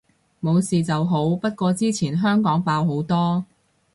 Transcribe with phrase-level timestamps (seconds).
[0.41, 3.45] 冇事就好，不過之前香港爆好多